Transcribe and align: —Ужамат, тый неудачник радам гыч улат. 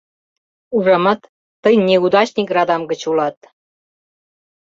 —Ужамат, 0.75 1.21
тый 1.63 1.75
неудачник 1.87 2.49
радам 2.55 2.81
гыч 2.91 3.01
улат. 3.09 3.37